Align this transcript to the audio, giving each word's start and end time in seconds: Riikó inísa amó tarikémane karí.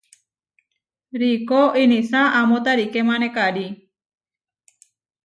Riikó 1.19 1.61
inísa 1.83 2.21
amó 2.39 2.57
tarikémane 2.65 3.27
karí. 3.35 3.67